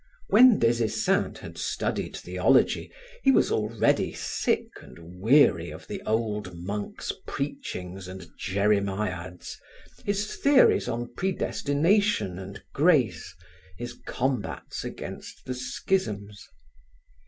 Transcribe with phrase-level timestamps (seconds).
[0.29, 6.55] When Des Esseintes had studied theology, he was already sick and weary of the old
[6.57, 9.57] monk's preachings and jeremiads,
[10.03, 13.35] his theories on predestination and grace,
[13.77, 16.47] his combats against the schisms.